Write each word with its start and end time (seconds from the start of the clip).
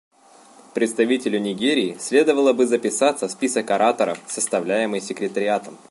Представителю 0.73 1.39
Нигерии 1.39 1.95
следовало 1.99 2.53
бы 2.53 2.65
записаться 2.65 3.27
в 3.27 3.31
список 3.31 3.69
ораторов, 3.69 4.17
составляемый 4.27 4.99
Секретариатом. 4.99 5.77